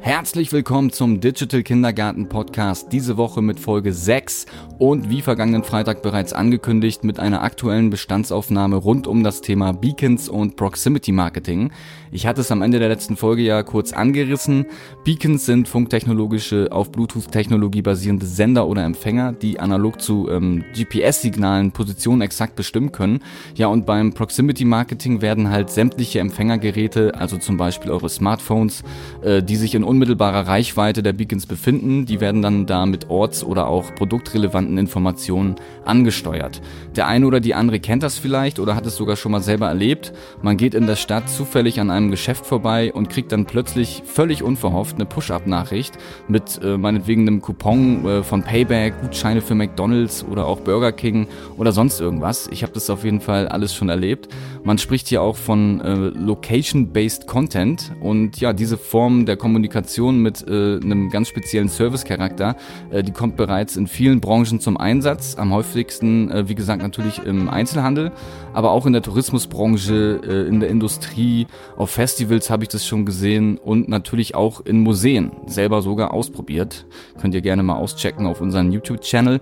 [0.00, 4.46] Herzlich willkommen zum Digital Kindergarten Podcast, diese Woche mit Folge 6
[4.78, 10.28] und wie vergangenen Freitag bereits angekündigt mit einer aktuellen Bestandsaufnahme rund um das Thema Beacons
[10.28, 11.72] und Proximity Marketing.
[12.14, 14.66] Ich hatte es am Ende der letzten Folge ja kurz angerissen.
[15.02, 22.22] Beacons sind funktechnologische, auf Bluetooth-Technologie basierende Sender oder Empfänger, die analog zu ähm, GPS-Signalen Positionen
[22.22, 23.18] exakt bestimmen können.
[23.56, 28.84] Ja, und beim Proximity Marketing werden halt sämtliche Empfängergeräte, also zum Beispiel eure Smartphones,
[29.22, 32.06] äh, die sich in unmittelbarer Reichweite der Beacons befinden.
[32.06, 36.62] Die werden dann da mit orts- oder auch produktrelevanten Informationen angesteuert.
[36.94, 39.66] Der eine oder die andere kennt das vielleicht oder hat es sogar schon mal selber
[39.66, 40.12] erlebt.
[40.42, 44.42] Man geht in der Stadt zufällig an einem Geschäft vorbei und kriegt dann plötzlich völlig
[44.42, 50.46] unverhofft eine Push-Up-Nachricht mit äh, meinetwegen einem Coupon äh, von Payback, Gutscheine für McDonald's oder
[50.46, 51.26] auch Burger King
[51.56, 52.48] oder sonst irgendwas.
[52.50, 54.28] Ich habe das auf jeden Fall alles schon erlebt.
[54.64, 60.46] Man spricht hier auch von äh, Location-Based Content und ja, diese Form der Kommunikation mit
[60.48, 62.56] äh, einem ganz speziellen Service-Charakter,
[62.90, 65.36] äh, die kommt bereits in vielen Branchen zum Einsatz.
[65.36, 68.10] Am häufigsten, äh, wie gesagt, natürlich im Einzelhandel,
[68.54, 73.56] aber auch in der Tourismusbranche, in der Industrie, auf Festivals habe ich das schon gesehen
[73.56, 76.86] und natürlich auch in Museen, selber sogar ausprobiert.
[77.20, 79.38] Könnt ihr gerne mal auschecken auf unseren YouTube-Channel.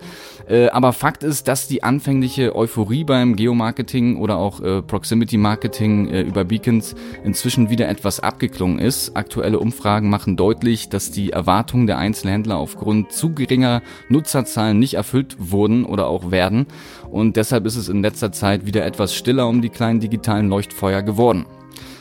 [0.50, 6.20] Äh, aber Fakt ist, dass die anfängliche Euphorie beim Geomarketing oder auch äh, Proximity-Marketing äh,
[6.20, 9.16] über Beacons inzwischen wieder etwas abgeklungen ist.
[9.16, 13.80] Aktuelle Umfragen machen deutlich, dass die Erwartungen der Einzelhändler aufgrund zu geringer
[14.10, 16.66] Nutzerzahlen nicht erfüllt wurden oder auch werden.
[17.10, 21.00] Und deshalb ist es in letzter Zeit wieder etwas stiller um die kleinen digitalen Leuchtfeuer
[21.00, 21.46] geworden.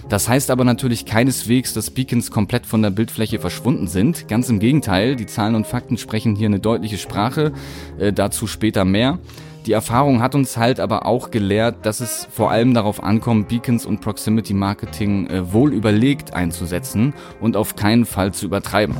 [0.09, 4.27] Das heißt aber natürlich keineswegs, dass Beacons komplett von der Bildfläche verschwunden sind.
[4.27, 7.53] Ganz im Gegenteil, die Zahlen und Fakten sprechen hier eine deutliche Sprache,
[7.97, 9.19] äh, dazu später mehr.
[9.67, 13.85] Die Erfahrung hat uns halt aber auch gelehrt, dass es vor allem darauf ankommt, Beacons
[13.85, 18.95] und Proximity Marketing äh, wohl überlegt einzusetzen und auf keinen Fall zu übertreiben.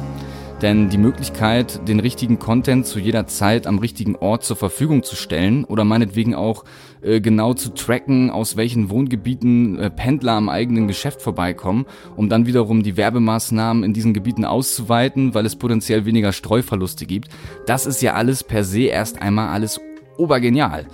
[0.62, 5.16] Denn die Möglichkeit, den richtigen Content zu jeder Zeit am richtigen Ort zur Verfügung zu
[5.16, 6.66] stellen oder meinetwegen auch
[7.02, 12.46] äh, genau zu tracken, aus welchen Wohngebieten äh, Pendler am eigenen Geschäft vorbeikommen, um dann
[12.46, 17.30] wiederum die Werbemaßnahmen in diesen Gebieten auszuweiten, weil es potenziell weniger Streuverluste gibt,
[17.66, 19.82] das ist ja alles per se erst einmal alles
[20.18, 20.86] obergenial.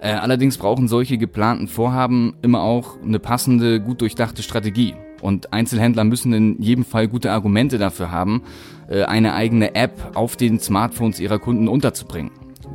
[0.00, 4.94] Äh, allerdings brauchen solche geplanten Vorhaben immer auch eine passende, gut durchdachte Strategie.
[5.20, 8.42] Und Einzelhändler müssen in jedem Fall gute Argumente dafür haben,
[8.88, 12.30] äh, eine eigene App auf den Smartphones ihrer Kunden unterzubringen.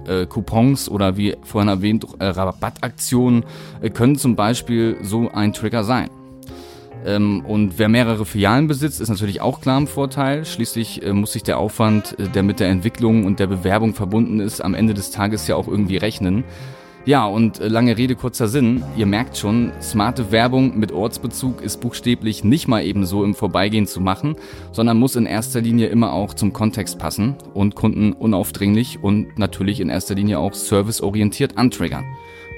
[0.07, 3.45] Äh, Coupons oder wie vorhin erwähnt, äh, Rabattaktionen
[3.93, 6.09] können zum Beispiel so ein Trigger sein.
[7.05, 10.45] Ähm, und wer mehrere Filialen besitzt, ist natürlich auch klar im Vorteil.
[10.45, 14.73] Schließlich muss sich der Aufwand, der mit der Entwicklung und der Bewerbung verbunden ist, am
[14.73, 16.43] Ende des Tages ja auch irgendwie rechnen.
[17.05, 18.81] Ja, und äh, lange Rede, kurzer Sinn.
[18.95, 23.87] Ihr merkt schon, smarte Werbung mit Ortsbezug ist buchstäblich nicht mal eben so im Vorbeigehen
[23.87, 24.37] zu machen,
[24.71, 29.81] sondern muss in erster Linie immer auch zum Kontext passen und Kunden unaufdringlich und natürlich
[29.81, 32.05] in erster Linie auch serviceorientiert antriggern.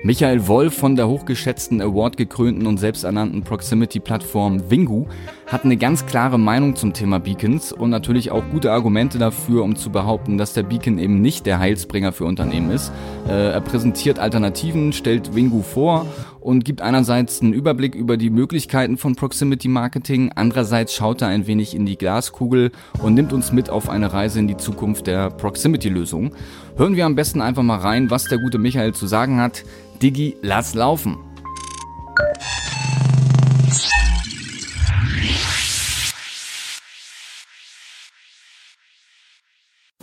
[0.06, 5.08] Michael Wolf von der hochgeschätzten, awardgekrönten und selbsternannten Proximity-Plattform Wingu
[5.48, 9.76] hat eine ganz klare Meinung zum Thema Beacons und natürlich auch gute Argumente dafür, um
[9.76, 12.92] zu behaupten, dass der Beacon eben nicht der Heilsbringer für Unternehmen ist.
[13.28, 16.06] Äh, er präsentiert Alternativen, stellt Wingu vor
[16.40, 21.48] und gibt einerseits einen Überblick über die Möglichkeiten von Proximity Marketing, andererseits schaut er ein
[21.48, 25.32] wenig in die Glaskugel und nimmt uns mit auf eine Reise in die Zukunft der
[25.32, 26.36] Proximity-Lösung.
[26.78, 29.64] Hören wir am besten einfach mal rein, was der gute Michael zu sagen hat.
[30.02, 31.18] Digi, lass laufen!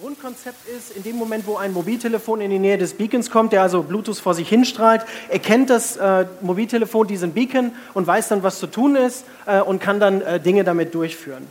[0.00, 3.62] Grundkonzept ist, in dem Moment, wo ein Mobiltelefon in die Nähe des Beacons kommt, der
[3.62, 8.59] also Bluetooth vor sich hinstrahlt, erkennt das äh, Mobiltelefon diesen Beacon und weiß dann, was
[8.59, 11.47] zu tun ist äh, und kann dann äh, Dinge damit durchführen.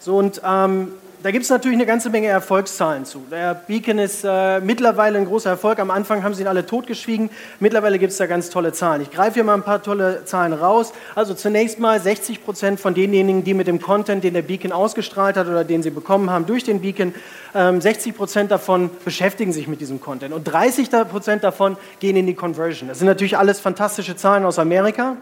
[0.00, 0.92] So und ähm,
[1.24, 3.22] da gibt es natürlich eine ganze Menge Erfolgszahlen zu.
[3.30, 5.78] Der Beacon ist äh, mittlerweile ein großer Erfolg.
[5.78, 7.30] Am Anfang haben sie ihn alle totgeschwiegen.
[7.60, 9.00] Mittlerweile gibt es da ganz tolle Zahlen.
[9.00, 10.92] Ich greife hier mal ein paar tolle Zahlen raus.
[11.14, 15.38] Also zunächst mal 60 Prozent von denjenigen, die mit dem Content, den der Beacon ausgestrahlt
[15.38, 17.14] hat oder den sie bekommen haben durch den Beacon,
[17.54, 20.34] ähm, 60 Prozent davon beschäftigen sich mit diesem Content.
[20.34, 22.90] Und 30 Prozent davon gehen in die Conversion.
[22.90, 25.16] Das sind natürlich alles fantastische Zahlen aus Amerika.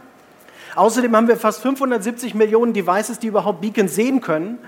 [0.75, 4.58] Außerdem haben wir fast 570 Millionen Devices, die überhaupt Beacons sehen können.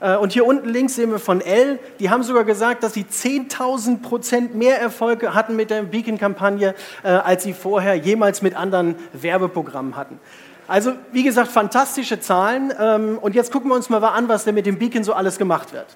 [0.00, 3.04] Äh, und hier unten links sehen wir von L, die haben sogar gesagt, dass sie
[3.04, 8.96] 10.000 Prozent mehr Erfolge hatten mit der Beacon-Kampagne, äh, als sie vorher jemals mit anderen
[9.12, 10.18] Werbeprogrammen hatten.
[10.66, 12.72] Also, wie gesagt, fantastische Zahlen.
[12.78, 15.38] Ähm, und jetzt gucken wir uns mal an, was denn mit dem Beacon so alles
[15.38, 15.86] gemacht wird.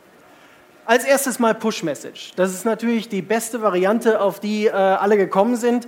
[0.85, 2.33] Als erstes mal Push-Message.
[2.37, 5.87] Das ist natürlich die beste Variante, auf die äh, alle gekommen sind.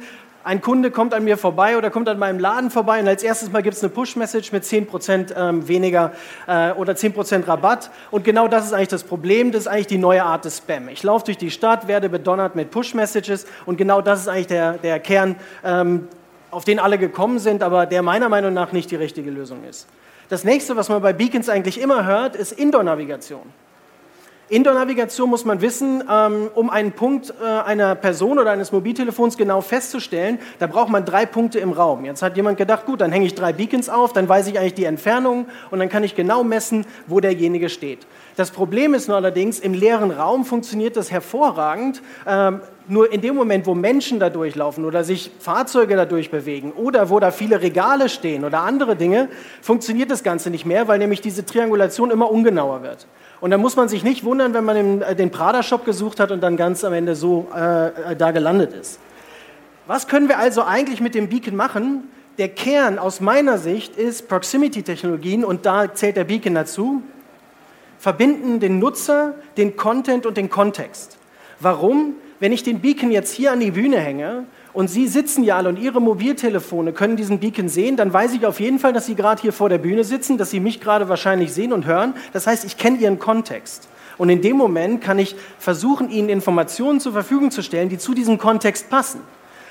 [0.50, 3.52] Ein Kunde kommt an mir vorbei oder kommt an meinem Laden vorbei und als erstes
[3.52, 6.10] mal gibt es eine Push-Message mit 10% ähm, weniger
[6.48, 7.88] äh, oder 10% Rabatt.
[8.10, 10.88] Und genau das ist eigentlich das Problem, das ist eigentlich die neue Art des Spam.
[10.88, 14.72] Ich laufe durch die Stadt, werde bedonnert mit Push-Messages und genau das ist eigentlich der,
[14.72, 16.08] der Kern, ähm,
[16.50, 19.86] auf den alle gekommen sind, aber der meiner Meinung nach nicht die richtige Lösung ist.
[20.30, 23.52] Das nächste, was man bei Beacons eigentlich immer hört, ist Indoor-Navigation.
[24.50, 29.60] Indoor-Navigation muss man wissen, ähm, um einen Punkt äh, einer Person oder eines Mobiltelefons genau
[29.60, 32.04] festzustellen, da braucht man drei Punkte im Raum.
[32.04, 34.74] Jetzt hat jemand gedacht, gut, dann hänge ich drei Beacons auf, dann weiß ich eigentlich
[34.74, 38.08] die Entfernung und dann kann ich genau messen, wo derjenige steht.
[38.36, 42.02] Das Problem ist nur allerdings, im leeren Raum funktioniert das hervorragend.
[42.26, 47.08] Ähm, nur in dem Moment, wo Menschen da durchlaufen oder sich Fahrzeuge dadurch bewegen oder
[47.08, 49.28] wo da viele Regale stehen oder andere Dinge,
[49.62, 53.06] funktioniert das Ganze nicht mehr, weil nämlich diese Triangulation immer ungenauer wird.
[53.40, 56.30] Und da muss man sich nicht wundern, wenn man den, äh, den Prada-Shop gesucht hat
[56.30, 58.98] und dann ganz am Ende so äh, äh, da gelandet ist.
[59.86, 62.08] Was können wir also eigentlich mit dem Beacon machen?
[62.38, 67.02] Der Kern aus meiner Sicht ist Proximity-Technologien und da zählt der Beacon dazu.
[67.98, 71.18] Verbinden den Nutzer, den Content und den Kontext.
[71.58, 72.14] Warum?
[72.40, 75.68] Wenn ich den Beacon jetzt hier an die Bühne hänge und Sie sitzen ja alle
[75.68, 79.14] und Ihre Mobiltelefone können diesen Beacon sehen, dann weiß ich auf jeden Fall, dass Sie
[79.14, 82.14] gerade hier vor der Bühne sitzen, dass Sie mich gerade wahrscheinlich sehen und hören.
[82.32, 83.88] Das heißt, ich kenne Ihren Kontext.
[84.16, 88.14] Und in dem Moment kann ich versuchen, Ihnen Informationen zur Verfügung zu stellen, die zu
[88.14, 89.20] diesem Kontext passen.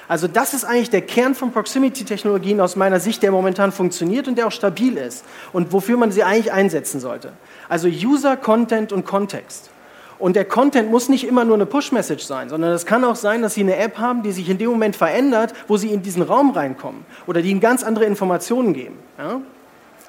[0.08, 4.38] Also das ist eigentlich der Kern von Proximity-Technologien aus meiner Sicht, der momentan funktioniert und
[4.38, 7.34] der auch stabil ist und wofür man sie eigentlich einsetzen sollte.
[7.68, 9.72] Also User, Content und Kontext.
[10.20, 13.42] Und der Content muss nicht immer nur eine Push-Message sein, sondern es kann auch sein,
[13.42, 16.22] dass Sie eine App haben, die sich in dem Moment verändert, wo Sie in diesen
[16.22, 19.00] Raum reinkommen oder die Ihnen ganz andere Informationen geben.
[19.18, 19.40] Ja?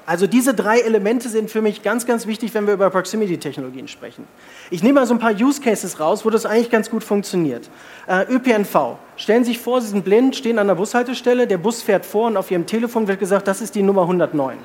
[0.05, 4.25] Also diese drei Elemente sind für mich ganz, ganz wichtig, wenn wir über Proximity-Technologien sprechen.
[4.69, 7.69] Ich nehme mal so ein paar Use Cases raus, wo das eigentlich ganz gut funktioniert.
[8.07, 8.97] Äh, ÖPNV.
[9.15, 12.27] Stellen Sie sich vor, Sie sind blind, stehen an der Bushaltestelle, der Bus fährt vor
[12.27, 14.57] und auf Ihrem Telefon wird gesagt, das ist die Nummer 109.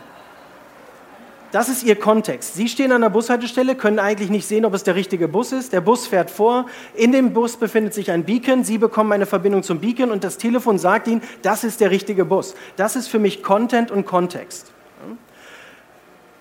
[1.57, 2.55] Das ist Ihr Kontext.
[2.55, 5.73] Sie stehen an der Bushaltestelle, können eigentlich nicht sehen, ob es der richtige Bus ist.
[5.73, 6.67] Der Bus fährt vor.
[6.93, 8.63] In dem Bus befindet sich ein Beacon.
[8.63, 12.27] Sie bekommen eine Verbindung zum Beacon und das Telefon sagt Ihnen, das ist der richtige
[12.27, 12.55] Bus.
[12.77, 14.71] Das ist für mich Content und Kontext.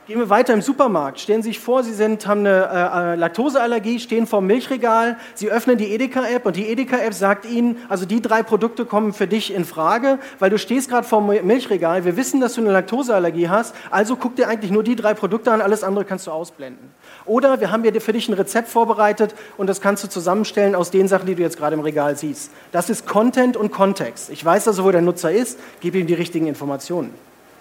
[0.07, 1.19] Gehen wir weiter im Supermarkt.
[1.19, 5.49] Stellen Sie sich vor, Sie sind, haben eine äh, Laktoseallergie, stehen vor dem Milchregal, Sie
[5.49, 9.51] öffnen die Edeka-App und die Edeka-App sagt Ihnen, also die drei Produkte kommen für dich
[9.51, 13.49] in Frage, weil du stehst gerade vor dem Milchregal, wir wissen, dass du eine Laktoseallergie
[13.49, 16.91] hast, also guck dir eigentlich nur die drei Produkte an, alles andere kannst du ausblenden.
[17.25, 20.91] Oder wir haben dir für dich ein Rezept vorbereitet und das kannst du zusammenstellen aus
[20.91, 22.51] den Sachen, die du jetzt gerade im Regal siehst.
[22.71, 24.29] Das ist Content und Kontext.
[24.29, 27.11] Ich weiß also, wo der Nutzer ist, gebe ihm die richtigen Informationen.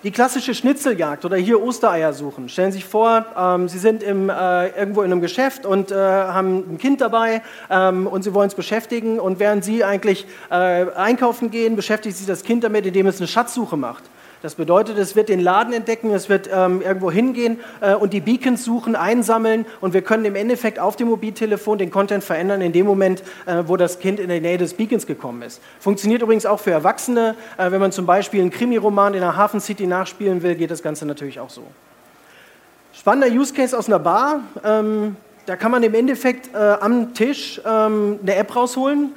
[0.04, 2.50] Die klassische Schnitzeljagd oder hier Ostereier suchen.
[2.50, 5.94] Stellen Sie sich vor, ähm, Sie sind im, äh, irgendwo in einem Geschäft und äh,
[5.94, 7.40] haben ein Kind dabei
[7.70, 12.26] ähm, und Sie wollen es beschäftigen und während Sie eigentlich äh, einkaufen gehen, beschäftigt sich
[12.26, 14.04] das Kind damit, indem es eine Schatzsuche macht.
[14.44, 18.20] Das bedeutet, es wird den Laden entdecken, es wird ähm, irgendwo hingehen äh, und die
[18.20, 22.70] Beacons suchen, einsammeln und wir können im Endeffekt auf dem Mobiltelefon den Content verändern in
[22.72, 25.62] dem Moment, äh, wo das Kind in der Nähe des Beacons gekommen ist.
[25.80, 27.36] Funktioniert übrigens auch für Erwachsene.
[27.56, 30.82] Äh, wenn man zum Beispiel einen Krimiroman in der Hafen City nachspielen will, geht das
[30.82, 31.62] Ganze natürlich auch so.
[32.92, 34.40] Spannender Use Case aus einer Bar.
[34.62, 35.16] Ähm,
[35.46, 39.12] da kann man im Endeffekt äh, am Tisch ähm, eine App rausholen,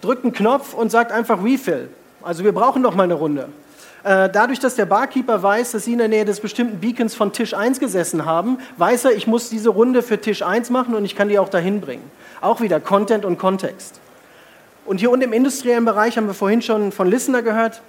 [0.00, 1.88] drückt einen Knopf und sagt einfach Refill.
[2.20, 3.48] Also wir brauchen noch mal eine Runde.
[4.04, 7.32] Äh, dadurch, dass der Barkeeper weiß, dass Sie in der Nähe des bestimmten Beacons von
[7.32, 11.04] Tisch 1 gesessen haben, weiß er, ich muss diese Runde für Tisch 1 machen und
[11.04, 12.10] ich kann die auch dahin bringen.
[12.40, 14.00] Auch wieder Content und Kontext.
[14.84, 17.82] Und hier unten im industriellen Bereich haben wir vorhin schon von Listener gehört.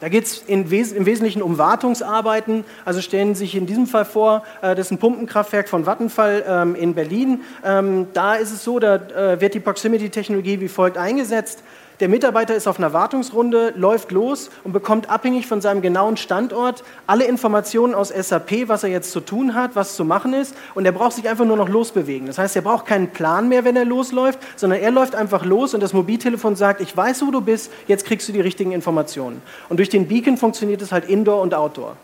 [0.00, 2.64] Da geht es im Wesentlichen um Wartungsarbeiten.
[2.86, 6.44] Also stellen Sie sich in diesem Fall vor, äh, das ist ein Pumpenkraftwerk von Vattenfall
[6.46, 7.42] ähm, in Berlin.
[7.64, 11.62] Ähm, da ist es so, da äh, wird die Proximity-Technologie wie folgt eingesetzt.
[12.00, 16.82] Der Mitarbeiter ist auf einer Wartungsrunde, läuft los und bekommt abhängig von seinem genauen Standort
[17.06, 20.54] alle Informationen aus SAP, was er jetzt zu tun hat, was zu machen ist.
[20.74, 22.26] Und er braucht sich einfach nur noch losbewegen.
[22.26, 25.74] Das heißt, er braucht keinen Plan mehr, wenn er losläuft, sondern er läuft einfach los
[25.74, 29.42] und das Mobiltelefon sagt, ich weiß, wo du bist, jetzt kriegst du die richtigen Informationen.
[29.68, 31.96] Und durch den Beacon funktioniert es halt Indoor und Outdoor.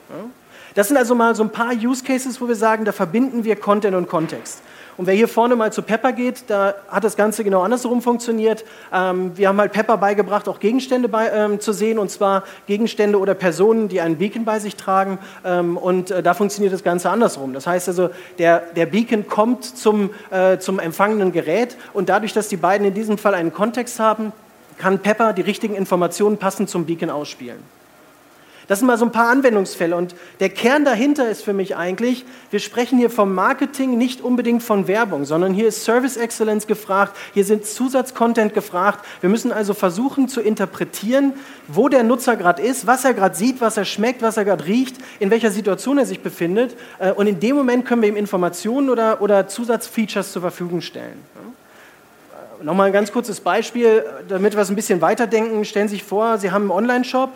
[0.74, 3.56] Das sind also mal so ein paar Use Cases, wo wir sagen, da verbinden wir
[3.56, 4.60] Content und Kontext.
[4.96, 8.64] Und wer hier vorne mal zu Pepper geht, da hat das Ganze genau andersrum funktioniert.
[8.92, 13.18] Ähm, wir haben halt Pepper beigebracht, auch Gegenstände bei, ähm, zu sehen, und zwar Gegenstände
[13.18, 15.18] oder Personen, die einen Beacon bei sich tragen.
[15.44, 17.52] Ähm, und äh, da funktioniert das Ganze andersrum.
[17.52, 22.48] Das heißt also, der, der Beacon kommt zum, äh, zum empfangenen Gerät und dadurch, dass
[22.48, 24.32] die beiden in diesem Fall einen Kontext haben,
[24.78, 27.75] kann Pepper die richtigen Informationen passend zum Beacon ausspielen.
[28.68, 29.94] Das sind mal so ein paar Anwendungsfälle.
[29.94, 34.62] Und der Kern dahinter ist für mich eigentlich, wir sprechen hier vom Marketing, nicht unbedingt
[34.62, 39.04] von Werbung, sondern hier ist Service Excellence gefragt, hier sind Zusatzcontent gefragt.
[39.20, 41.34] Wir müssen also versuchen zu interpretieren,
[41.68, 44.66] wo der Nutzer gerade ist, was er gerade sieht, was er schmeckt, was er gerade
[44.66, 46.76] riecht, in welcher Situation er sich befindet.
[46.98, 51.22] Äh, und in dem Moment können wir ihm Informationen oder, oder Zusatzfeatures zur Verfügung stellen.
[52.60, 55.64] Äh, nochmal ein ganz kurzes Beispiel, damit wir es ein bisschen weiterdenken.
[55.64, 57.30] Stellen Sie sich vor, Sie haben einen Online-Shop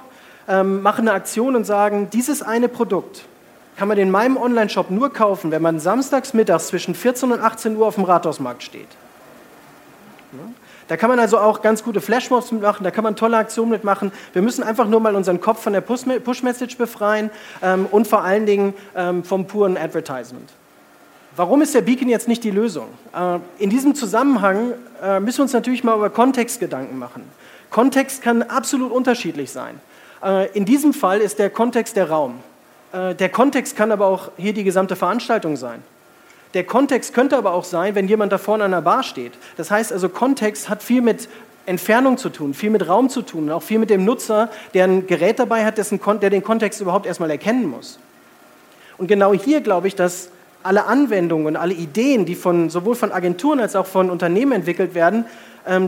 [0.50, 3.25] ähm, machen eine Aktion und sagen, dieses eine Produkt
[3.76, 7.76] kann man in meinem Online-Shop nur kaufen, wenn man samstags mittags zwischen 14 und 18
[7.76, 8.88] Uhr auf dem Rathausmarkt steht.
[10.88, 14.11] Da kann man also auch ganz gute Flashmobs mitmachen, da kann man tolle Aktionen mitmachen.
[14.33, 17.30] Wir müssen einfach nur mal unseren Kopf von der Push-Message befreien
[17.62, 20.50] ähm, und vor allen Dingen ähm, vom puren Advertisement.
[21.37, 22.88] Warum ist der Beacon jetzt nicht die Lösung?
[23.14, 27.23] Äh, in diesem Zusammenhang äh, müssen wir uns natürlich mal über Kontext Gedanken machen.
[27.71, 29.80] Kontext kann absolut unterschiedlich sein.
[30.23, 32.41] Äh, in diesem Fall ist der Kontext der Raum.
[32.93, 35.83] Äh, der Kontext kann aber auch hier die gesamte Veranstaltung sein.
[36.55, 39.33] Der Kontext könnte aber auch sein, wenn jemand da vorne an der Bar steht.
[39.57, 41.29] Das heißt also, Kontext hat viel mit
[41.67, 45.07] Entfernung zu tun, viel mit Raum zu tun, auch viel mit dem Nutzer, der ein
[45.07, 48.00] Gerät dabei hat, dessen, der den Kontext überhaupt erstmal erkennen muss.
[48.99, 50.31] Und genau hier glaube ich, dass
[50.62, 54.95] alle Anwendungen und alle Ideen, die von, sowohl von Agenturen als auch von Unternehmen entwickelt
[54.95, 55.25] werden,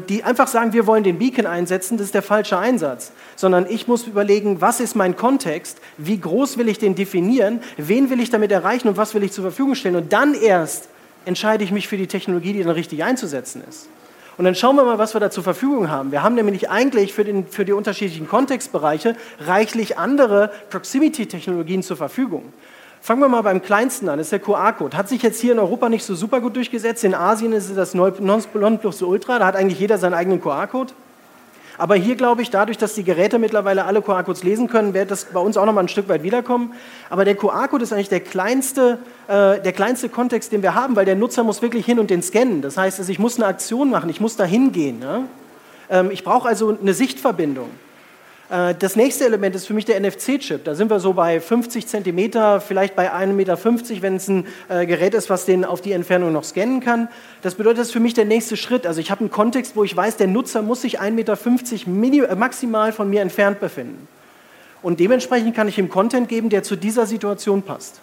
[0.09, 3.13] die einfach sagen, wir wollen den Beacon einsetzen, das ist der falsche Einsatz.
[3.37, 8.11] Sondern ich muss überlegen, was ist mein Kontext, wie groß will ich den definieren, wen
[8.11, 9.97] will ich damit erreichen und was will ich zur Verfügung stellen.
[9.97, 10.89] Und dann erst
[11.25, 13.89] entscheide ich mich für die Technologie, die dann richtig einzusetzen ist.
[14.39, 16.11] Und dann schauen wir mal, was wir da zur Verfügung haben.
[16.11, 22.53] Wir haben nämlich eigentlich für, den, für die unterschiedlichen Kontextbereiche reichlich andere Proximity-Technologien zur Verfügung.
[23.05, 24.97] Fangen wir mal beim kleinsten an, das ist der QR-Code.
[24.97, 27.03] Hat sich jetzt hier in Europa nicht so super gut durchgesetzt.
[27.03, 30.93] In Asien ist es das Nonplusultra, da hat eigentlich jeder seinen eigenen QR-Code.
[31.79, 35.25] Aber hier glaube ich, dadurch, dass die Geräte mittlerweile alle QR-Codes lesen können, wird das
[35.25, 36.75] bei uns auch noch mal ein Stück weit wiederkommen.
[37.11, 41.05] Aber der QR-Code ist eigentlich der kleinste, äh, der kleinste Kontext, den wir haben, weil
[41.05, 42.63] der Nutzer muss wirklich hin und den scannen.
[42.63, 45.01] Das heißt, also ich muss eine Aktion machen, ich muss da hingehen.
[45.01, 45.25] Ne?
[45.91, 47.71] Ähm, ich brauche also eine Sichtverbindung.
[48.53, 50.65] Äh, das nächste Element ist für mich der NFC-Chip.
[50.65, 53.59] Da sind wir so bei 50 Zentimeter, vielleicht bei 1,50 Meter,
[54.03, 57.09] wenn es ein äh, Gerät ist, was den auf die Entfernung noch scannen kann.
[57.41, 58.87] Das bedeutet, das ist für mich der nächste Schritt.
[58.87, 62.37] Also ich habe einen Kontext, wo ich weiß, der Nutzer muss sich 1,50 Meter äh,
[62.37, 64.07] maximal von mir entfernt befinden.
[64.83, 68.01] Und dementsprechend kann ich ihm Content geben, der zu dieser Situation passt.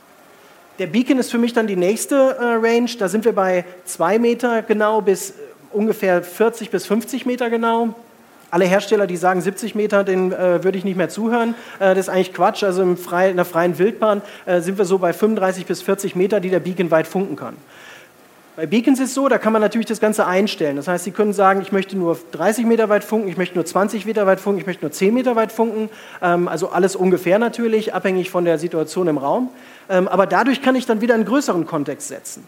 [0.80, 2.90] Der Beacon ist für mich dann die nächste Range.
[2.98, 5.34] Da sind wir bei 2 Meter genau bis
[5.74, 7.94] ungefähr 40 bis 50 Meter genau.
[8.52, 11.56] Alle Hersteller, die sagen 70 Meter, den äh, würde ich nicht mehr zuhören.
[11.80, 12.64] Äh, das ist eigentlich Quatsch.
[12.64, 16.16] Also im frei, in der freien Wildbahn äh, sind wir so bei 35 bis 40
[16.16, 17.56] Meter, die der Beacon weit funken kann.
[18.60, 20.76] Bei Beacons ist es so, da kann man natürlich das Ganze einstellen.
[20.76, 23.66] Das heißt, Sie können sagen, ich möchte nur 30 Meter weit funken, ich möchte nur
[23.66, 25.90] 20 Meter weit funken, ich möchte nur 10 Meter weit funken.
[26.22, 29.50] Ähm, also alles ungefähr natürlich, abhängig von der Situation im Raum.
[29.90, 32.46] Ähm, aber dadurch kann ich dann wieder einen größeren Kontext setzen.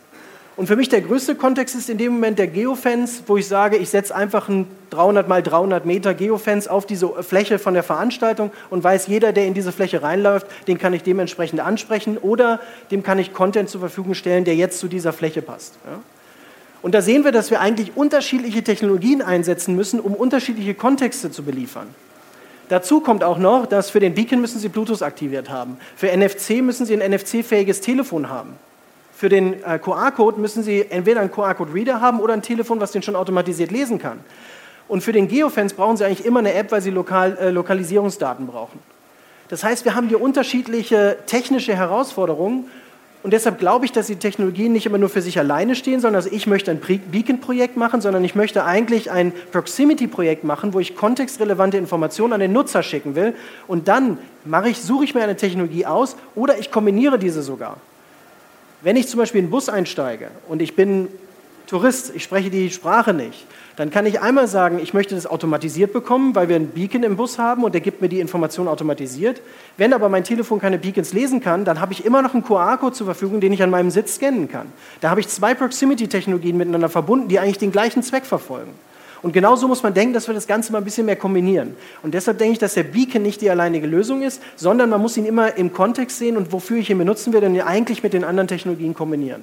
[0.58, 3.78] Und für mich der größte Kontext ist in dem Moment der Geofence, wo ich sage,
[3.78, 8.52] ich setze einfach ein 300 mal 300 Meter Geofence auf diese Fläche von der Veranstaltung
[8.70, 12.60] und weiß, jeder, der in diese Fläche reinläuft, den kann ich dementsprechend ansprechen oder
[12.92, 15.76] dem kann ich Content zur Verfügung stellen, der jetzt zu dieser Fläche passt.
[15.86, 16.00] Ja?
[16.82, 21.44] Und da sehen wir, dass wir eigentlich unterschiedliche Technologien einsetzen müssen, um unterschiedliche Kontexte zu
[21.44, 21.88] beliefern.
[22.70, 25.78] Dazu kommt auch noch, dass für den Beacon müssen Sie Bluetooth aktiviert haben.
[25.96, 28.56] Für NFC müssen Sie ein NFC-fähiges Telefon haben.
[29.22, 33.04] Für den äh, QR-Code müssen Sie entweder einen QR-Code-Reader haben oder ein Telefon, was den
[33.04, 34.20] schon automatisiert lesen kann.
[34.88, 38.48] Und für den Geofence brauchen Sie eigentlich immer eine App, weil Sie lokal, äh, Lokalisierungsdaten
[38.48, 38.80] brauchen.
[39.50, 42.66] Das heißt, wir haben hier unterschiedliche technische Herausforderungen
[43.22, 46.24] und deshalb glaube ich, dass die Technologien nicht immer nur für sich alleine stehen, sondern
[46.24, 50.96] also ich möchte ein Beacon-Projekt machen, sondern ich möchte eigentlich ein Proximity-Projekt machen, wo ich
[50.96, 53.36] kontextrelevante Informationen an den Nutzer schicken will.
[53.68, 54.18] Und dann
[54.66, 57.78] ich, suche ich mir eine Technologie aus oder ich kombiniere diese sogar.
[58.82, 61.08] Wenn ich zum Beispiel in den Bus einsteige und ich bin
[61.68, 63.46] Tourist, ich spreche die Sprache nicht,
[63.76, 67.16] dann kann ich einmal sagen, ich möchte das automatisiert bekommen, weil wir einen Beacon im
[67.16, 69.42] Bus haben und der gibt mir die Information automatisiert.
[69.78, 72.96] Wenn aber mein Telefon keine Beacons lesen kann, dann habe ich immer noch einen QR-Code
[72.96, 74.68] zur Verfügung, den ich an meinem Sitz scannen kann.
[75.00, 78.72] Da habe ich zwei Proximity-Technologien miteinander verbunden, die eigentlich den gleichen Zweck verfolgen.
[79.22, 81.76] Und genauso muss man denken, dass wir das Ganze mal ein bisschen mehr kombinieren.
[82.02, 85.18] Und deshalb denke ich, dass der Beacon nicht die alleinige Lösung ist, sondern man muss
[85.18, 88.24] ihn immer im Kontext sehen und wofür ich ihn benutzen will, denn eigentlich mit den
[88.24, 89.42] anderen Technologien kombinieren.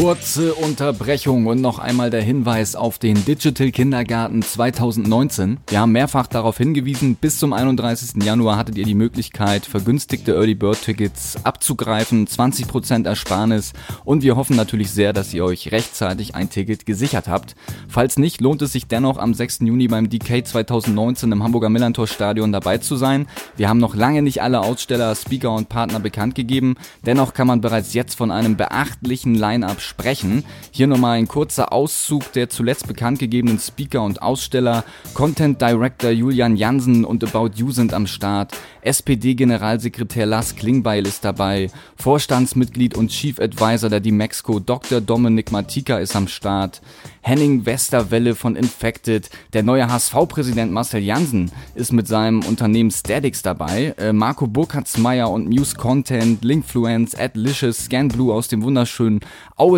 [0.00, 5.58] Kurze Unterbrechung und noch einmal der Hinweis auf den Digital Kindergarten 2019.
[5.66, 8.22] Wir haben mehrfach darauf hingewiesen, bis zum 31.
[8.22, 13.72] Januar hattet ihr die Möglichkeit, vergünstigte Early Bird Tickets abzugreifen, 20% Ersparnis
[14.04, 17.56] und wir hoffen natürlich sehr, dass ihr euch rechtzeitig ein Ticket gesichert habt.
[17.88, 19.62] Falls nicht, lohnt es sich dennoch am 6.
[19.62, 23.26] Juni beim DK 2019 im Hamburger Millantor Stadion dabei zu sein.
[23.56, 27.60] Wir haben noch lange nicht alle Aussteller, Speaker und Partner bekannt gegeben, dennoch kann man
[27.60, 30.44] bereits jetzt von einem beachtlichen Line-Up sprechen.
[30.70, 34.84] Hier nochmal ein kurzer Auszug der zuletzt bekannt gegebenen Speaker und Aussteller.
[35.14, 38.56] Content Director Julian Jansen und About You sind am Start.
[38.82, 41.70] SPD-Generalsekretär Lars Klingbeil ist dabei.
[41.96, 45.00] Vorstandsmitglied und Chief Advisor der Dimexco Dr.
[45.00, 46.80] Dominik Matika ist am Start.
[47.20, 49.28] Henning Westerwelle von Infected.
[49.52, 53.94] Der neue HSV-Präsident Marcel Jansen ist mit seinem Unternehmen Statics dabei.
[53.98, 59.20] Äh, Marco Burkhardsmeier und Muse Content, Linkfluence, Adlicious, Scanblue aus dem wunderschönen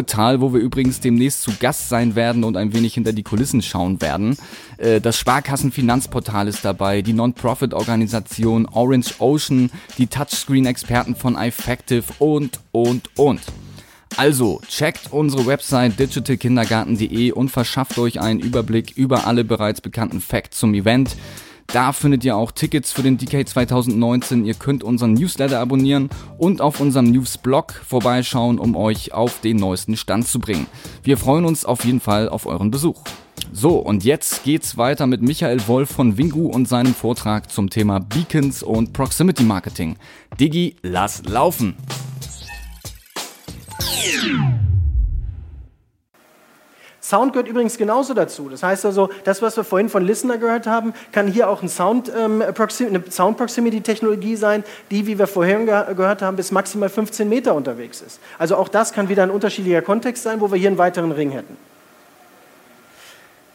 [0.00, 3.60] Auetal, wo wir übrigens demnächst zu Gast sein werden und ein wenig hinter die Kulissen
[3.60, 4.36] schauen werden.
[4.78, 13.10] Äh, das Sparkassenfinanzportal ist dabei, die Non-Profit-Organisation Orange Ocean, die Touchscreen-Experten von iFactive und, und,
[13.16, 13.40] und.
[14.16, 20.58] Also, checkt unsere Website digitalkindergarten.de und verschafft euch einen Überblick über alle bereits bekannten Facts
[20.58, 21.16] zum Event.
[21.72, 24.44] Da findet ihr auch Tickets für den DK 2019.
[24.44, 29.96] Ihr könnt unseren Newsletter abonnieren und auf unserem Newsblog vorbeischauen, um euch auf den neuesten
[29.96, 30.66] Stand zu bringen.
[31.04, 33.00] Wir freuen uns auf jeden Fall auf euren Besuch.
[33.52, 38.00] So, und jetzt geht's weiter mit Michael Wolf von Wingu und seinem Vortrag zum Thema
[38.00, 39.96] Beacons und Proximity Marketing.
[40.38, 41.76] Digi, lass laufen!
[47.10, 48.48] Sound gehört übrigens genauso dazu.
[48.48, 51.68] Das heißt also, das, was wir vorhin von Listener gehört haben, kann hier auch ein
[51.68, 56.52] Sound, ähm, eine Sound Proximity Technologie sein, die, wie wir vorhin ge gehört haben, bis
[56.52, 58.20] maximal 15 Meter unterwegs ist.
[58.38, 61.30] Also auch das kann wieder ein unterschiedlicher Kontext sein, wo wir hier einen weiteren Ring
[61.30, 61.56] hätten.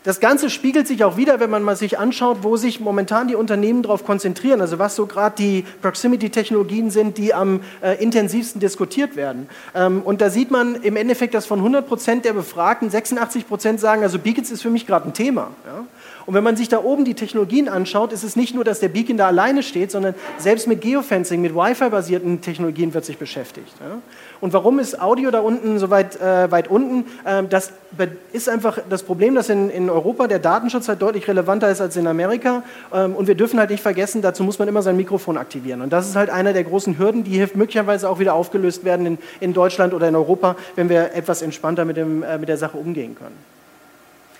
[0.05, 3.33] Das Ganze spiegelt sich auch wieder, wenn man mal sich anschaut, wo sich momentan die
[3.33, 9.15] Unternehmen darauf konzentrieren, also was so gerade die Proximity-Technologien sind, die am äh, intensivsten diskutiert
[9.15, 9.49] werden.
[9.73, 13.79] Ähm, und da sieht man im Endeffekt, dass von 100 Prozent der Befragten 86 Prozent
[13.79, 15.49] sagen, also Beacons ist für mich gerade ein Thema.
[15.65, 15.85] Ja?
[16.27, 18.89] Und wenn man sich da oben die Technologien anschaut, ist es nicht nur, dass der
[18.89, 23.73] Beacon da alleine steht, sondern selbst mit Geofencing, mit Wi-Fi-basierten Technologien wird sich beschäftigt.
[23.79, 23.97] Ja?
[24.41, 27.05] Und warum ist Audio da unten so weit, äh, weit unten?
[27.25, 27.71] Ähm, das
[28.33, 31.95] ist einfach das Problem, dass in, in Europa der Datenschutz halt deutlich relevanter ist als
[31.95, 32.63] in Amerika.
[32.93, 35.81] Ähm, und wir dürfen halt nicht vergessen, dazu muss man immer sein Mikrofon aktivieren.
[35.81, 39.05] Und das ist halt einer der großen Hürden, die hilft möglicherweise auch wieder aufgelöst werden
[39.05, 42.57] in, in Deutschland oder in Europa, wenn wir etwas entspannter mit, dem, äh, mit der
[42.57, 43.35] Sache umgehen können.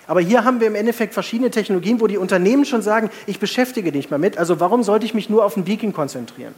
[0.08, 3.90] Aber hier haben wir im Endeffekt verschiedene Technologien, wo die Unternehmen schon sagen, ich beschäftige
[3.90, 4.38] dich mal mit.
[4.38, 6.54] Also warum sollte ich mich nur auf ein Beacon konzentrieren?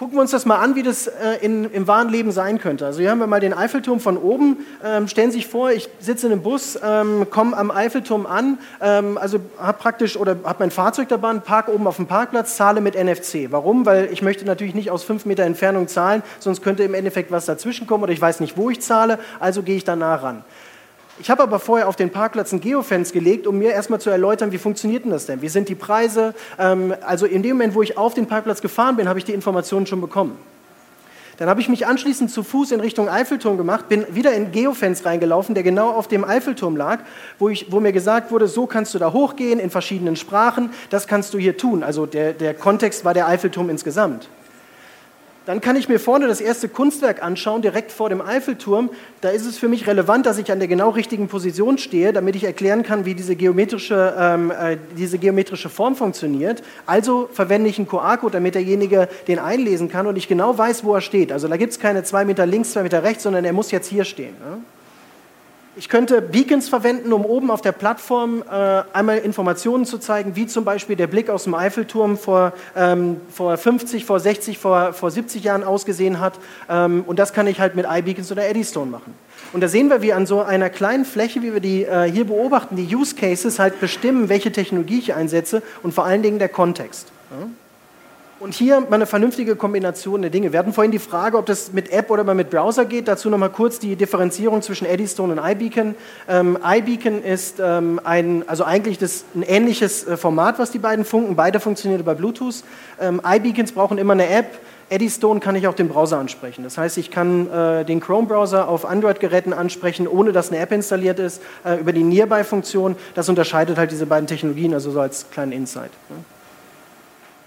[0.00, 2.86] Gucken wir uns das mal an, wie das äh, in, im wahren Leben sein könnte.
[2.86, 4.64] Also hier haben wir mal den Eiffelturm von oben.
[4.82, 8.56] Ähm, stellen Sie sich vor, ich sitze in einem Bus, ähm, komme am Eiffelturm an,
[8.80, 12.80] ähm, also habe praktisch oder habe mein Fahrzeug dabei, parke oben auf dem Parkplatz, zahle
[12.80, 13.48] mit NFC.
[13.50, 13.84] Warum?
[13.84, 17.44] Weil ich möchte natürlich nicht aus fünf Meter Entfernung zahlen, sonst könnte im Endeffekt was
[17.44, 20.44] dazwischen kommen oder ich weiß nicht, wo ich zahle, also gehe ich da nah ran.
[21.20, 24.52] Ich habe aber vorher auf den Parkplatz ein Geofence gelegt, um mir erstmal zu erläutern,
[24.52, 25.42] wie funktioniert denn das denn?
[25.42, 26.34] Wie sind die Preise?
[26.58, 29.34] Ähm, also in dem Moment, wo ich auf den Parkplatz gefahren bin, habe ich die
[29.34, 30.38] Informationen schon bekommen.
[31.36, 35.04] Dann habe ich mich anschließend zu Fuß in Richtung Eiffelturm gemacht, bin wieder in Geofence
[35.04, 37.00] reingelaufen, der genau auf dem Eiffelturm lag,
[37.38, 41.06] wo, ich, wo mir gesagt wurde, so kannst du da hochgehen in verschiedenen Sprachen, das
[41.06, 41.82] kannst du hier tun.
[41.82, 44.28] Also der, der Kontext war der Eiffelturm insgesamt.
[45.46, 48.90] Dann kann ich mir vorne das erste Kunstwerk anschauen, direkt vor dem Eiffelturm.
[49.22, 52.36] Da ist es für mich relevant, dass ich an der genau richtigen Position stehe, damit
[52.36, 56.62] ich erklären kann, wie diese geometrische, ähm, äh, diese geometrische Form funktioniert.
[56.84, 60.94] Also verwende ich einen QR-Code, damit derjenige den einlesen kann und ich genau weiß, wo
[60.94, 61.32] er steht.
[61.32, 63.88] Also da gibt es keine zwei Meter links, zwei Meter rechts, sondern er muss jetzt
[63.88, 64.34] hier stehen.
[64.40, 64.58] Ne?
[65.80, 70.46] Ich könnte Beacons verwenden, um oben auf der Plattform äh, einmal Informationen zu zeigen, wie
[70.46, 75.10] zum Beispiel der Blick aus dem Eiffelturm vor, ähm, vor 50, vor 60, vor, vor
[75.10, 76.34] 70 Jahren ausgesehen hat.
[76.68, 79.14] Ähm, und das kann ich halt mit iBeacons oder Eddystone machen.
[79.54, 82.26] Und da sehen wir, wie an so einer kleinen Fläche, wie wir die äh, hier
[82.26, 86.50] beobachten, die Use Cases halt bestimmen, welche Technologie ich einsetze und vor allen Dingen der
[86.50, 87.10] Kontext.
[87.30, 87.46] Ja?
[88.40, 90.50] Und hier mal eine vernünftige Kombination der Dinge.
[90.50, 93.06] Wir hatten vorhin die Frage, ob das mit App oder mit Browser geht.
[93.06, 95.94] Dazu nochmal kurz die Differenzierung zwischen Eddystone und iBeacon.
[96.26, 101.04] Ähm, iBeacon ist ähm, ein, also eigentlich das, ein ähnliches äh, Format, was die beiden
[101.04, 101.36] funken.
[101.36, 102.64] Beide funktionieren über Bluetooth.
[102.98, 104.58] Ähm, iBeacons brauchen immer eine App.
[104.88, 106.64] Eddystone kann ich auch den Browser ansprechen.
[106.64, 111.18] Das heißt, ich kann äh, den Chrome-Browser auf Android-Geräten ansprechen, ohne dass eine App installiert
[111.18, 112.96] ist, äh, über die Nearby-Funktion.
[113.14, 115.90] Das unterscheidet halt diese beiden Technologien, also so als kleinen Insight.
[116.08, 116.16] Ne?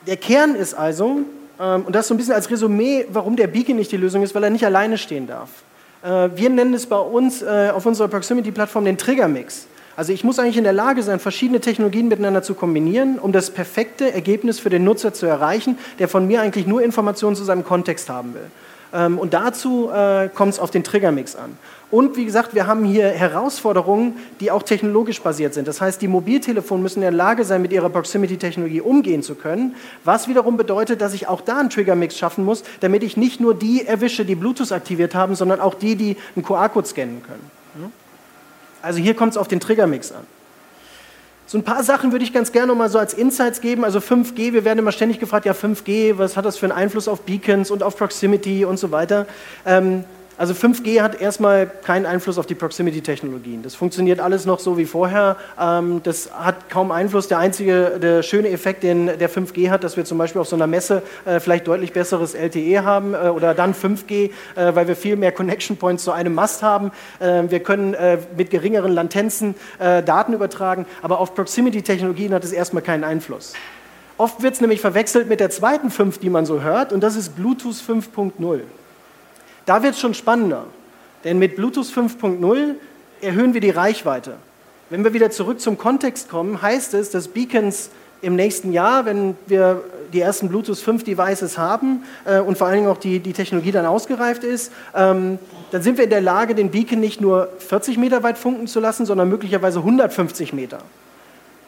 [0.08, 1.22] Der Kern ist also,
[1.60, 4.36] ähm, und das so ein bisschen als Resümee, warum der Beacon nicht die Lösung ist,
[4.36, 5.50] weil er nicht alleine stehen darf.
[6.04, 9.68] Äh, wir nennen es bei uns äh, auf unserer Proximity-Plattform den Trigger-Mix.
[9.96, 13.52] Also ich muss eigentlich in der Lage sein, verschiedene Technologien miteinander zu kombinieren, um das
[13.52, 17.64] perfekte Ergebnis für den Nutzer zu erreichen, der von mir eigentlich nur Informationen zu seinem
[17.64, 18.50] Kontext haben will.
[18.94, 21.58] Ähm, und dazu äh, kommt es auf den Triggermix an.
[21.92, 25.68] Und wie gesagt, wir haben hier Herausforderungen, die auch technologisch basiert sind.
[25.68, 29.76] Das heißt, die Mobiltelefone müssen in der Lage sein, mit ihrer Proximity-Technologie umgehen zu können,
[30.04, 33.54] was wiederum bedeutet, dass ich auch da einen Triggermix schaffen muss, damit ich nicht nur
[33.54, 37.52] die erwische, die Bluetooth aktiviert haben, sondern auch die, die einen QR-Code scannen können.
[38.82, 40.26] Also hier kommt es auf den Triggermix an.
[41.46, 43.84] So ein paar Sachen würde ich ganz gerne mal so als Insights geben.
[43.84, 47.08] Also 5G, wir werden immer ständig gefragt, ja 5G, was hat das für einen Einfluss
[47.08, 49.28] auf Beacons und auf Proximity und so weiter.
[49.66, 50.06] Ähm,
[50.38, 53.62] also 5G hat erstmal keinen Einfluss auf die Proximity-Technologien.
[53.62, 55.38] Das funktioniert alles noch so wie vorher.
[55.60, 57.28] Ähm, das hat kaum Einfluss.
[57.28, 60.56] Der einzige, der schöne Effekt, den der 5G hat, dass wir zum Beispiel auf so
[60.56, 64.96] einer Messe äh, vielleicht deutlich besseres LTE haben äh, oder dann 5G, äh, weil wir
[64.96, 66.92] viel mehr Connection Points zu einem Mast haben.
[67.20, 67.96] Wir können
[68.38, 73.54] mit geringeren Latenzen Daten übertragen, aber auf Proximity-Technologien hat es erstmal keinen Einfluss.
[74.18, 77.16] Oft wird es nämlich verwechselt mit der zweiten 5, die man so hört, und das
[77.16, 78.62] ist Bluetooth 5.0.
[79.66, 80.66] Da wird es schon spannender,
[81.24, 82.76] denn mit Bluetooth 5.0
[83.22, 84.36] erhöhen wir die Reichweite.
[84.90, 87.90] Wenn wir wieder zurück zum Kontext kommen, heißt es, dass Beacons
[88.22, 89.82] im nächsten Jahr, wenn wir
[90.14, 93.72] die ersten Bluetooth 5 Devices haben äh, und vor allen Dingen auch die, die Technologie
[93.72, 95.40] dann ausgereift ist, ähm,
[95.72, 98.80] dann sind wir in der Lage, den Beacon nicht nur 40 Meter weit funken zu
[98.80, 100.80] lassen, sondern möglicherweise 150 Meter.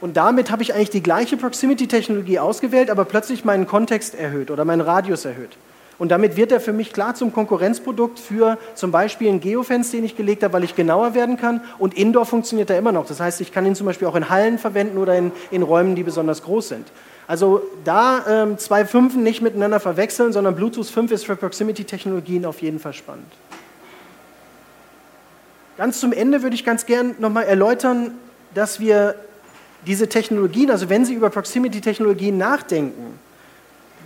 [0.01, 4.63] Und damit habe ich eigentlich die gleiche Proximity-Technologie ausgewählt, aber plötzlich meinen Kontext erhöht oder
[4.63, 5.57] meinen Radius erhöht.
[5.97, 10.03] Und damit wird er für mich klar zum Konkurrenzprodukt für zum Beispiel einen Geofence, den
[10.03, 11.61] ich gelegt habe, weil ich genauer werden kann.
[11.79, 13.05] Und Indoor funktioniert er immer noch.
[13.05, 15.95] Das heißt, ich kann ihn zum Beispiel auch in Hallen verwenden oder in, in Räumen,
[15.95, 16.87] die besonders groß sind.
[17.27, 22.61] Also da ähm, zwei Fünfen nicht miteinander verwechseln, sondern Bluetooth 5 ist für Proximity-Technologien auf
[22.61, 23.31] jeden Fall spannend.
[25.77, 28.11] Ganz zum Ende würde ich ganz gern nochmal erläutern,
[28.53, 29.15] dass wir
[29.85, 33.19] diese Technologien, also wenn Sie über Proximity-Technologien nachdenken,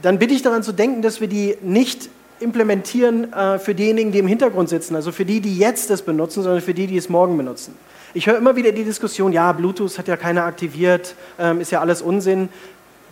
[0.01, 2.09] dann bitte ich daran zu denken, dass wir die nicht
[2.39, 6.43] implementieren äh, für diejenigen, die im Hintergrund sitzen, also für die, die jetzt das benutzen,
[6.43, 7.75] sondern für die, die es morgen benutzen.
[8.13, 11.81] Ich höre immer wieder die Diskussion, ja, Bluetooth hat ja keiner aktiviert, ähm, ist ja
[11.81, 12.49] alles Unsinn.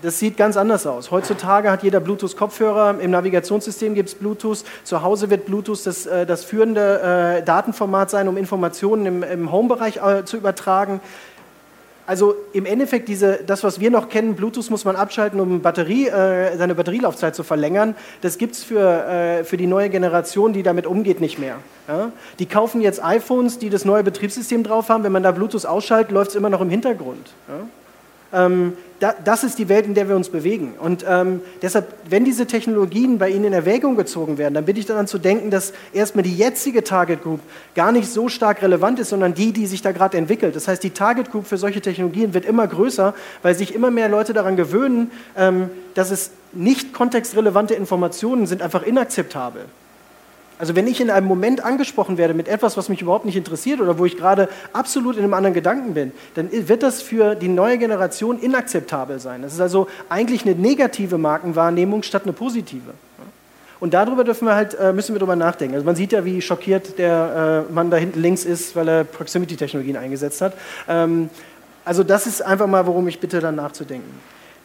[0.02, 1.10] Das sieht ganz anders aus.
[1.10, 6.26] Heutzutage hat jeder Bluetooth-Kopfhörer, im Navigationssystem gibt es Bluetooth, zu Hause wird Bluetooth das, äh,
[6.26, 11.00] das führende äh, Datenformat sein, um Informationen im, im Home-Bereich äh, zu übertragen.
[12.08, 16.08] Also im Endeffekt, diese, das, was wir noch kennen, Bluetooth muss man abschalten, um Batterie,
[16.08, 20.64] äh, seine Batterielaufzeit zu verlängern, das gibt es für, äh, für die neue Generation, die
[20.64, 21.58] damit umgeht, nicht mehr.
[21.90, 22.14] Ja?
[22.40, 25.04] Die kaufen jetzt iPhones, die das neue Betriebssystem drauf haben.
[25.04, 27.28] Wenn man da Bluetooth ausschaltet, läuft es immer noch im Hintergrund.
[27.50, 28.46] Ja?
[28.46, 30.74] Ähm, das ist die Welt, in der wir uns bewegen.
[30.80, 34.88] Und ähm, deshalb, wenn diese Technologien bei Ihnen in Erwägung gezogen werden, dann bitte ich
[34.88, 37.40] daran zu denken, dass erstmal die jetzige Target Group
[37.76, 40.56] gar nicht so stark relevant ist, sondern die, die sich da gerade entwickelt.
[40.56, 44.10] Das heißt, die Target Group für solche Technologien wird immer größer, weil sich immer mehr
[44.10, 49.66] Leute daran gewöhnen, ähm, dass es nicht kontextrelevante Informationen sind einfach inakzeptabel.
[50.60, 53.80] Also wenn ich in einem Moment angesprochen werde mit etwas, was mich überhaupt nicht interessiert
[53.80, 57.48] oder wo ich gerade absolut in einem anderen Gedanken bin, dann wird das für die
[57.48, 59.44] neue Generation inakzeptabel sein.
[59.44, 62.94] Das ist also eigentlich eine negative Markenwahrnehmung statt eine positive.
[63.80, 65.76] Und darüber dürfen wir halt, äh, müssen wir darüber nachdenken.
[65.76, 69.04] Also man sieht ja, wie schockiert der äh, Mann da hinten links ist, weil er
[69.04, 70.54] Proximity-Technologien eingesetzt hat.
[70.88, 71.30] Ähm,
[71.86, 74.12] also das ist einfach mal, worum ich bitte dann nachzudenken.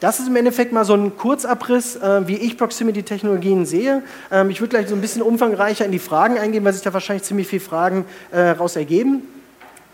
[0.02, 4.02] Das ist im Endeffekt mal so ein Kurzabriss, äh, wie ich Proximity-Technologien sehe.
[4.32, 6.92] Ähm, ich würde gleich so ein bisschen umfangreicher in die Fragen eingehen, weil sich da
[6.92, 9.22] wahrscheinlich ziemlich viele Fragen äh, daraus ergeben.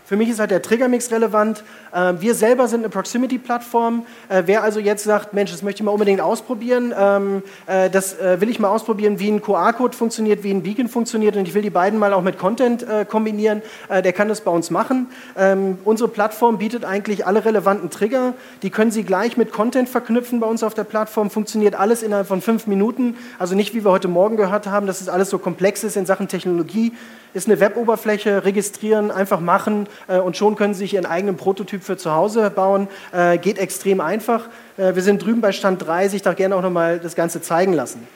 [0.09, 1.63] Für mich ist halt der Triggermix relevant.
[1.93, 4.07] Äh, wir selber sind eine Proximity-Plattform.
[4.27, 8.17] Äh, wer also jetzt sagt, Mensch, das möchte ich mal unbedingt ausprobieren, ähm, äh, das
[8.19, 11.61] will ich mal ausprobieren, wie ein QR-Code funktioniert, wie ein Beacon funktioniert und ich will
[11.61, 15.07] die beiden mal auch mit Content kombinieren, der kann das bei uns machen.
[15.37, 18.33] Ähm, unsere Plattform bietet eigentlich alle relevanten Trigger.
[18.63, 21.29] Die können Sie gleich mit Content verknüpfen bei uns auf der Plattform.
[21.29, 23.15] Funktioniert alles innerhalb von fünf Minuten.
[23.37, 26.05] Also nicht, wie wir heute Morgen gehört haben, dass es alles so komplex ist in
[26.05, 26.93] Sachen Technologie
[27.33, 31.83] ist eine Weboberfläche, registrieren, einfach machen äh, und schon können Sie sich Ihren eigenen Prototyp
[31.83, 32.87] für zu Hause bauen.
[33.11, 34.49] Äh, geht extrem einfach.
[34.77, 37.73] Äh, wir sind drüben bei Stand 3, sich da gerne auch nochmal das Ganze zeigen
[37.73, 38.07] lassen.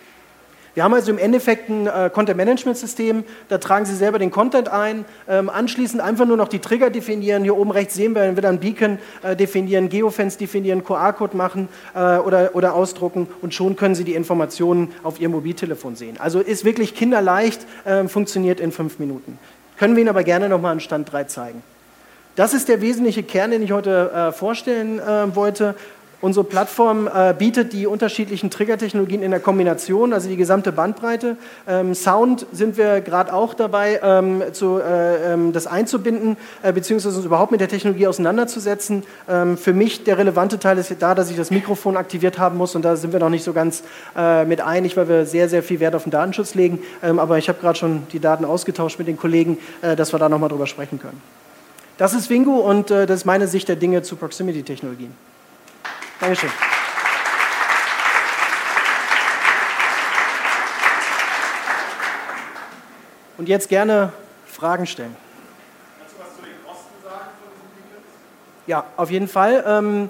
[0.76, 5.06] Wir haben also im Endeffekt ein äh, Content-Management-System, da tragen Sie selber den Content ein,
[5.30, 7.44] ähm, anschließend einfach nur noch die Trigger definieren.
[7.44, 11.70] Hier oben rechts sehen wir, wenn wir dann Beacon äh, definieren, Geofence definieren, QR-Code machen
[11.94, 16.18] äh, oder, oder ausdrucken und schon können Sie die Informationen auf Ihr Mobiltelefon sehen.
[16.20, 19.38] Also ist wirklich kinderleicht, ähm, funktioniert in fünf Minuten.
[19.78, 21.64] Können wir Ihnen aber gerne nochmal an Stand 3 zeigen.
[22.36, 25.76] Das ist der wesentliche Kern, den ich heute äh, vorstellen äh, wollte.
[26.24, 31.36] Unsere Plattform äh, bietet die unterschiedlichen Triggertechnologien in der Kombination, also die gesamte Bandbreite.
[31.68, 37.18] Ähm, Sound sind wir gerade auch dabei, ähm, zu, äh, ähm, das einzubinden, äh, beziehungsweise
[37.18, 39.04] uns überhaupt mit der Technologie auseinanderzusetzen.
[39.28, 42.74] Ähm, für mich der relevante Teil ist da, dass ich das Mikrofon aktiviert haben muss
[42.74, 43.84] und da sind wir noch nicht so ganz
[44.16, 46.80] äh, mit einig, weil wir sehr, sehr viel Wert auf den Datenschutz legen.
[47.04, 50.20] Ähm, aber ich habe gerade schon die Daten ausgetauscht mit den Kollegen, äh, dass wir
[50.20, 51.22] da nochmal drüber sprechen können.
[51.98, 55.33] Das ist Wingo und äh, das ist meine Sicht der Dinge zu Proximity-Technologien.
[56.20, 56.52] Dankeschön.
[63.38, 64.14] Und jetzt gerne
[64.46, 65.16] Fragen stellen.
[66.00, 68.08] Kannst du was zu den Kosten sagen von diesen Tickets?
[68.68, 70.10] Ja, auf jeden Fall.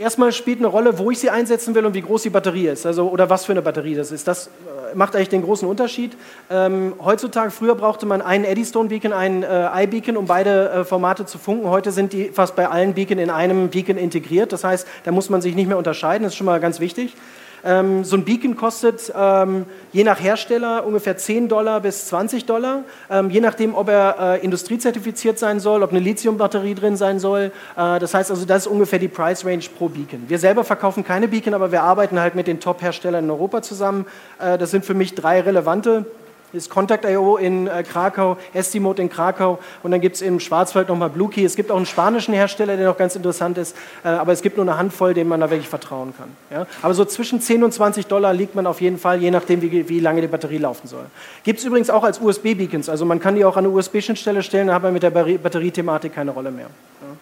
[0.00, 2.86] Erstmal spielt eine Rolle, wo ich sie einsetzen will und wie groß die Batterie ist,
[2.86, 4.26] also oder was für eine Batterie das ist.
[4.26, 6.16] Das äh, macht eigentlich den großen Unterschied.
[6.48, 11.26] Ähm, heutzutage, früher brauchte man einen Eddystone Beacon, einen äh, iBeacon, um beide äh, Formate
[11.26, 11.68] zu funken.
[11.68, 14.54] Heute sind die fast bei allen Beacon in einem Beacon integriert.
[14.54, 16.24] Das heißt, da muss man sich nicht mehr unterscheiden.
[16.24, 17.14] Das ist schon mal ganz wichtig.
[17.64, 22.84] Ähm, so ein Beacon kostet ähm, je nach Hersteller ungefähr 10 Dollar bis 20 Dollar,
[23.10, 27.52] ähm, je nachdem, ob er äh, industriezertifiziert sein soll, ob eine Lithiumbatterie drin sein soll.
[27.76, 30.24] Äh, das heißt also, das ist ungefähr die Price Range pro Beacon.
[30.28, 34.06] Wir selber verkaufen keine Beacon, aber wir arbeiten halt mit den Top-Herstellern in Europa zusammen.
[34.38, 36.06] Äh, das sind für mich drei relevante
[36.52, 41.10] ist Contact.io in äh, Krakau, Estimote in Krakau und dann gibt es im Schwarzwald nochmal
[41.10, 41.44] Bluekey.
[41.44, 44.56] Es gibt auch einen spanischen Hersteller, der noch ganz interessant ist, äh, aber es gibt
[44.56, 46.28] nur eine Handvoll, denen man da wirklich vertrauen kann.
[46.50, 46.66] Ja?
[46.82, 49.88] Aber so zwischen 10 und 20 Dollar liegt man auf jeden Fall, je nachdem, wie,
[49.88, 51.06] wie lange die Batterie laufen soll.
[51.44, 54.68] Gibt es übrigens auch als USB-Beacons, also man kann die auch an eine USB-Schnittstelle stellen,
[54.68, 56.66] dann hat man mit der Batteriethematik keine Rolle mehr.
[56.66, 57.16] Ja?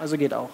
[0.00, 0.50] Also geht auch.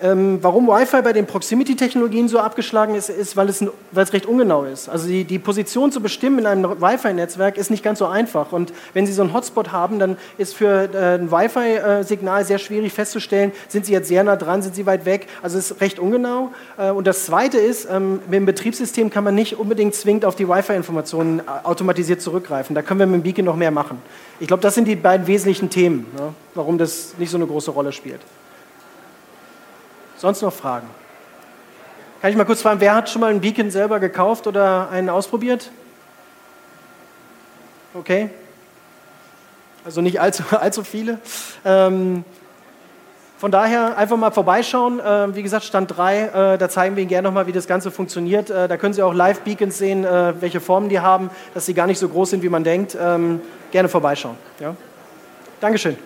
[0.00, 4.26] Ähm, warum Wi-Fi bei den Proximity-Technologien so abgeschlagen ist, ist, weil es, weil es recht
[4.26, 4.88] ungenau ist.
[4.88, 8.52] Also die, die Position zu bestimmen in einem Wi-Fi-Netzwerk ist nicht ganz so einfach.
[8.52, 12.92] Und wenn Sie so einen Hotspot haben, dann ist für äh, ein Wi-Fi-Signal sehr schwierig
[12.92, 15.26] festzustellen, sind Sie jetzt sehr nah dran, sind Sie weit weg.
[15.42, 16.52] Also es ist recht ungenau.
[16.76, 20.36] Äh, und das Zweite ist, ähm, mit dem Betriebssystem kann man nicht unbedingt zwingend auf
[20.36, 22.76] die Wi-Fi-Informationen äh, automatisiert zurückgreifen.
[22.76, 24.00] Da können wir mit dem Beacon noch mehr machen.
[24.38, 27.72] Ich glaube, das sind die beiden wesentlichen Themen, ne, warum das nicht so eine große
[27.72, 28.20] Rolle spielt.
[30.18, 30.88] Sonst noch Fragen?
[32.20, 35.08] Kann ich mal kurz fragen, wer hat schon mal einen Beacon selber gekauft oder einen
[35.08, 35.70] ausprobiert?
[37.94, 38.28] Okay.
[39.84, 41.20] Also nicht allzu, allzu viele.
[41.64, 42.24] Ähm,
[43.38, 44.98] von daher einfach mal vorbeischauen.
[44.98, 47.92] Äh, wie gesagt, Stand 3, äh, da zeigen wir Ihnen gerne nochmal, wie das Ganze
[47.92, 48.50] funktioniert.
[48.50, 51.86] Äh, da können Sie auch Live-Beacons sehen, äh, welche Formen die haben, dass sie gar
[51.86, 52.98] nicht so groß sind, wie man denkt.
[53.00, 54.36] Ähm, gerne vorbeischauen.
[54.58, 54.74] Ja?
[55.60, 55.96] Dankeschön.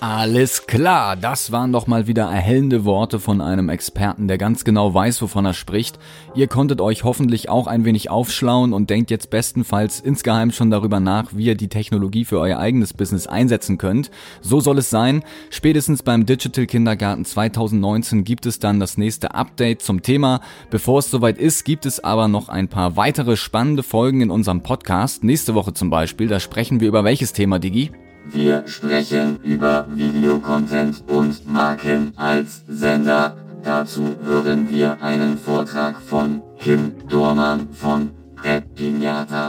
[0.00, 4.94] Alles klar, das waren doch mal wieder erhellende Worte von einem Experten, der ganz genau
[4.94, 5.98] weiß, wovon er spricht.
[6.36, 11.00] Ihr konntet euch hoffentlich auch ein wenig aufschlauen und denkt jetzt bestenfalls insgeheim schon darüber
[11.00, 14.12] nach, wie ihr die Technologie für euer eigenes Business einsetzen könnt.
[14.40, 15.24] So soll es sein.
[15.50, 20.42] Spätestens beim Digital Kindergarten 2019 gibt es dann das nächste Update zum Thema.
[20.70, 24.62] Bevor es soweit ist, gibt es aber noch ein paar weitere spannende Folgen in unserem
[24.62, 25.24] Podcast.
[25.24, 27.90] Nächste Woche zum Beispiel, da sprechen wir über welches Thema, Digi?
[28.30, 33.36] Wir sprechen über Videocontent und Marken als Sender.
[33.64, 38.10] Dazu hören wir einen Vortrag von Kim Dormann von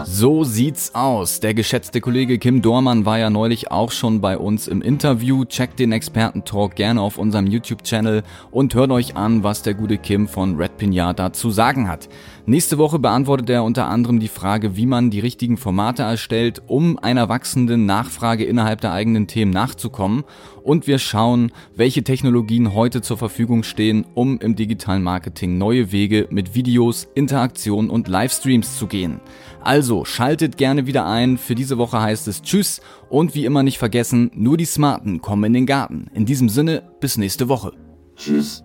[0.06, 1.40] so sieht's aus.
[1.40, 5.46] Der geschätzte Kollege Kim Dormann war ja neulich auch schon bei uns im Interview.
[5.46, 10.28] Checkt den Experten-Talk gerne auf unserem YouTube-Channel und hört euch an, was der gute Kim
[10.28, 12.10] von Red Pinata zu sagen hat.
[12.46, 16.98] Nächste Woche beantwortet er unter anderem die Frage, wie man die richtigen Formate erstellt, um
[16.98, 20.24] einer wachsenden Nachfrage innerhalb der eigenen Themen nachzukommen.
[20.64, 26.28] Und wir schauen, welche Technologien heute zur Verfügung stehen, um im digitalen Marketing neue Wege
[26.32, 29.20] mit Videos, Interaktion und Livestreams zu gehen.
[29.62, 31.38] Also schaltet gerne wieder ein.
[31.38, 35.46] Für diese Woche heißt es Tschüss und wie immer nicht vergessen, nur die Smarten kommen
[35.46, 36.08] in den Garten.
[36.14, 37.74] In diesem Sinne, bis nächste Woche.
[38.16, 38.64] Tschüss.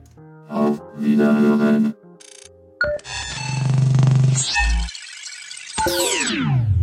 [0.48, 1.94] Auf Wiederhören.
[6.34, 6.73] Yeah.